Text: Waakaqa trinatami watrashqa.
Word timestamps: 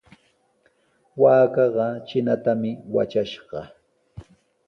Waakaqa 1.21 1.87
trinatami 2.05 2.71
watrashqa. 2.95 3.59